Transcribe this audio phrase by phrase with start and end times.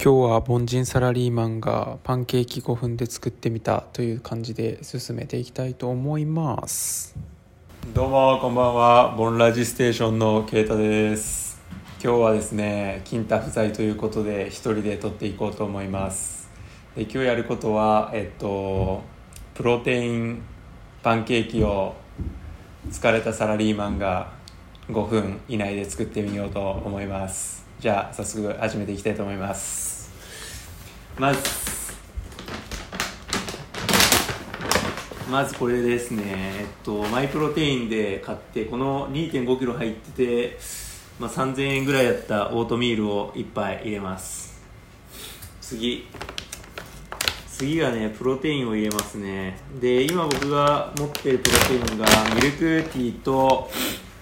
[0.00, 7.16] 今日は凡人サラリーマンがパンケーキ5分で作ってみたという感じで進めていきたいと思います。
[7.94, 9.16] どうもこんばんは。
[9.16, 11.60] ボンラジステーションのケイタです。
[12.00, 16.48] 今日はですね金太不在ということで一人で撮っていこうと思います。
[16.94, 19.02] で今日やることはえっと
[19.54, 20.42] プロテイン
[21.02, 21.96] パンケーキを
[22.88, 24.30] 疲れたサラリーマンが
[24.90, 27.67] 5分以内で作ってみようと思います。
[27.80, 30.10] じゃあ早速始めていきたいと思います。
[31.16, 31.38] まず
[35.30, 36.24] まずこれですね。
[36.26, 40.58] えっとマイプロテインで買ってこの2 5キロ入ってて、
[41.20, 44.60] まあ、3000円ぐらいだったオートミールを1杯入れます。
[45.60, 46.08] 次。
[47.46, 49.60] 次はねプロテインを入れますね。
[49.80, 53.70] で今僕が持ってるプロテインがミルクティーと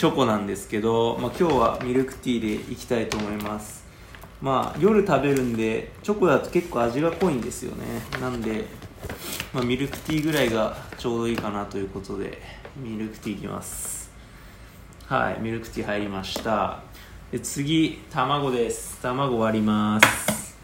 [0.00, 3.84] チョコなんですけど、まあ、今日はミルクティーでいきたいと思います。
[4.40, 7.84] まあ夜食べるんでチョコだと結構味が濃いんですよね。
[8.18, 8.64] なんで、
[9.52, 12.38] まあ、ミルクティーぐらいがちょうどいいかなということで
[12.78, 14.10] ミルクティーいきます。
[15.04, 16.80] はいミルクティー入りました。
[17.30, 19.02] で次卵です。
[19.02, 20.56] 卵割ります。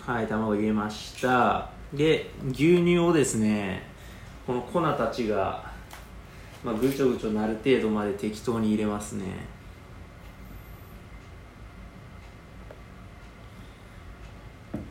[0.00, 1.79] はい卵入れました。
[1.92, 3.82] で牛乳をですね
[4.46, 5.72] この粉たちが、
[6.64, 9.24] まあ、ぐちょぐちょなる程度まで適当に入れますね、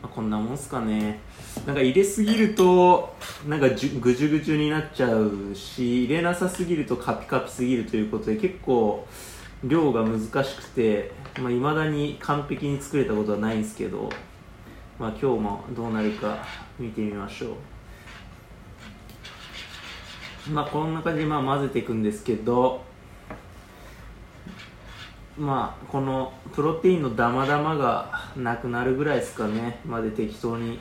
[0.02, 1.20] こんなもんすかね。
[1.66, 3.14] なんか入れすぎると
[3.46, 9.06] なんかじゅぐじゅぐじゅになっちゃうし入れなさすぎるとカピカピすぎるということで結構
[9.64, 14.10] 量が難しくていまあ、未だに完璧に作れたことはないんですけど。
[15.00, 16.44] まあ、今日もどうなるか
[16.78, 17.54] 見てみましょう。
[20.50, 22.82] まあこんな感じでまあ混ぜていくんですけど
[25.38, 29.80] まあこのプロテインのダマダマがなくなるぐらいですかね。
[29.86, 30.78] まで適当に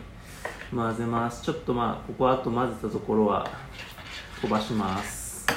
[0.75, 1.41] 混ぜます。
[1.41, 3.49] ちょっとまあここあと混ぜたところは
[4.41, 5.47] 飛ばします。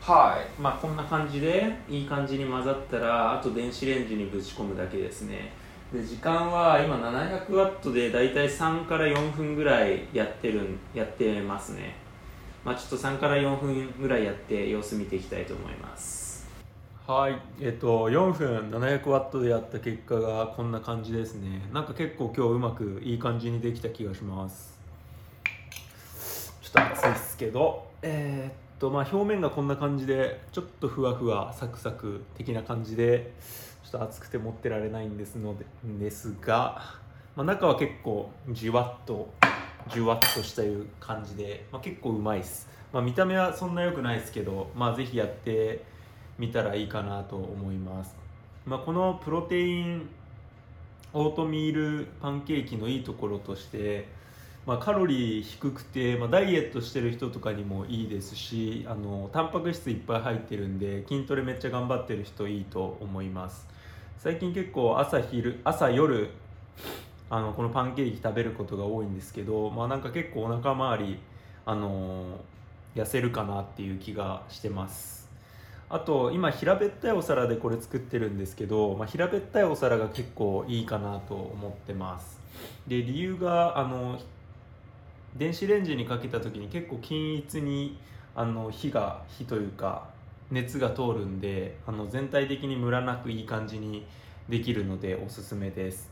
[0.00, 0.60] はい。
[0.60, 5.59] まあこんな感じでいい感じに混ざったらあと電子レンジにぶち込むだけですね。
[5.92, 11.96] で時間は今700ワットでだいたい3から4分ぐらいやってるやってますね。
[12.64, 16.46] まあちょっと3から4分ぐらいやって様子見ていきたいと思います。
[17.08, 17.36] はい。
[17.60, 21.68] えっと4分700ワットでやった結果がこんな感じですね。
[21.72, 24.78] なんか結構今日うまくいい感じにできた気がします。
[26.62, 27.90] ちょっと熱いですけど。
[28.02, 33.32] えー、っとまあ表面がこんな感じでちょっとふわふわサクサク的な感じで
[33.90, 35.64] ちょっと熱くて持ってられないんですので
[35.98, 36.80] ですが、
[37.34, 39.28] まあ、中は結構じわっと
[39.92, 45.82] じゅわっとしたいう感じで、まあ、結構うまいです、まあ、見た目はそんな良くないですけど、まあ、ぜひやって
[46.38, 48.14] みたらいいかなと思います、
[48.64, 50.08] まあ、このプロテイン
[51.12, 54.06] オートミールパンケーキのいいところとして
[54.66, 63.70] まあ、カロリー低くて、まあ、ダイエットしてる人とかにもいいですしあのタンパク質いっぱい入ってるんで筋トレめっちゃ頑張ってる人いいと思います。
[64.22, 66.28] 最近結構朝昼朝夜
[67.30, 71.18] あのこのパンケーキ食べることが多いんですけどまあなんか結構お腹周り
[71.64, 72.38] あの
[72.94, 75.26] 痩せるかなっていう気がしてます。
[75.88, 82.38] あと今平べったいお皿でこれ作ってるんですけど、まあ、平べったいお皿が結構いいかなと思ってます。
[82.86, 84.20] で理由があの
[85.34, 87.96] 電子レンジにかけた時に結構均一に
[88.34, 90.10] あの火が火というか
[90.50, 94.06] 熱が通るんであの全体的にムラなくいい感じに
[94.48, 96.10] できるのでおすすめです。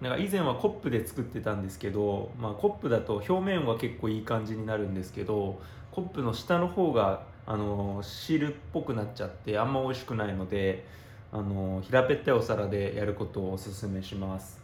[0.00, 5.60] なんか以前はコップで作ってたんですけど、まあ、コップだと表面は結構いい感じになるんですけど
[5.92, 10.84] コップの下の方があの汁っぽくなっちゃってあんま美味しくないので
[11.30, 14.61] あの平べったいお皿でやることをおすすめします。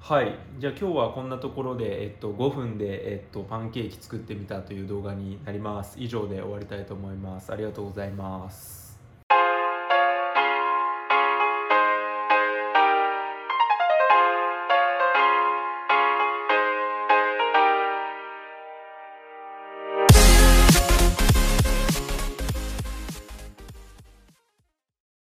[0.00, 0.38] はい。
[0.58, 5.96] じゃあ今日はこんなところで、えっと、5分で、えっと、パンケーキ作ってみたという動画になります。
[5.98, 7.52] 以上で終わりたいと思います。
[7.52, 8.87] ありがとうございます。